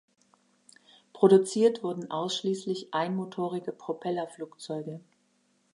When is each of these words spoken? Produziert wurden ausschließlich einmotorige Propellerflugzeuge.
Produziert 1.13 1.83
wurden 1.83 2.09
ausschließlich 2.09 2.91
einmotorige 2.91 3.71
Propellerflugzeuge. 3.71 4.99